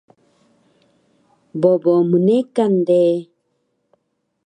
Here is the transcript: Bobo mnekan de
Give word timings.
Bobo 1.59 1.93
mnekan 2.09 2.73
de 2.87 3.01